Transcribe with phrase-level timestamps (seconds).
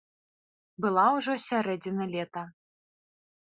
[0.85, 2.43] Была ўжо сярэдзіна лета.